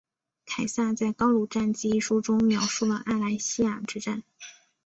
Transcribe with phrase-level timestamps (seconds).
[0.47, 4.23] 凯撒在高卢战记一书中描述了阿莱西亚之战。